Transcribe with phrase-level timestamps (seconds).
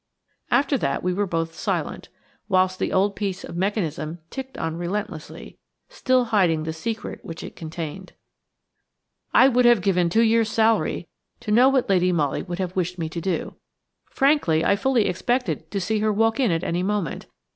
[0.49, 2.09] After that we were both silent,
[2.49, 7.55] whilst that old piece of mechanism ticked on relentlessly, still hiding the secret which it
[7.55, 8.13] contained.
[9.31, 11.07] I would have given two years' salary
[11.41, 13.53] to know what Lady Molly would have wished me to do.
[14.05, 17.27] Frankly, I fully expected to see her walk in at any moment.